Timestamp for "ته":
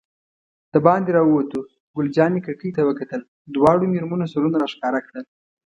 2.77-2.81